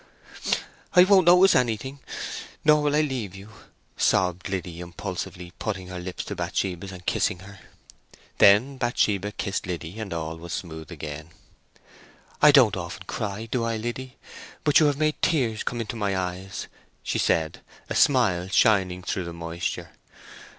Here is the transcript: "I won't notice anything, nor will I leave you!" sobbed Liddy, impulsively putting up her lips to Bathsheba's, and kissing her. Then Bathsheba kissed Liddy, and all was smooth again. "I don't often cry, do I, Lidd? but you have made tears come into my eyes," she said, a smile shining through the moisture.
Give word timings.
"I 0.95 1.03
won't 1.03 1.27
notice 1.27 1.53
anything, 1.55 1.99
nor 2.65 2.81
will 2.81 2.95
I 2.95 3.01
leave 3.01 3.35
you!" 3.35 3.49
sobbed 3.95 4.49
Liddy, 4.49 4.79
impulsively 4.79 5.53
putting 5.59 5.91
up 5.91 5.93
her 5.97 6.03
lips 6.03 6.23
to 6.25 6.35
Bathsheba's, 6.35 6.91
and 6.91 7.05
kissing 7.05 7.37
her. 7.41 7.59
Then 8.39 8.77
Bathsheba 8.77 9.31
kissed 9.31 9.67
Liddy, 9.67 9.99
and 9.99 10.11
all 10.11 10.37
was 10.37 10.53
smooth 10.53 10.91
again. 10.91 11.29
"I 12.41 12.51
don't 12.51 12.75
often 12.75 13.03
cry, 13.03 13.45
do 13.51 13.63
I, 13.63 13.77
Lidd? 13.77 14.13
but 14.63 14.79
you 14.79 14.87
have 14.87 14.97
made 14.97 15.21
tears 15.21 15.61
come 15.61 15.79
into 15.79 15.95
my 15.95 16.17
eyes," 16.17 16.65
she 17.03 17.19
said, 17.19 17.61
a 17.87 17.93
smile 17.93 18.47
shining 18.47 19.03
through 19.03 19.25
the 19.25 19.33
moisture. 19.33 19.91